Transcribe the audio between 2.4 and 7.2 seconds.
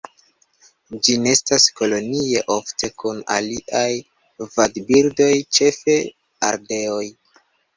ofte kun aliaj vadbirdoj ĉefe ardeoj.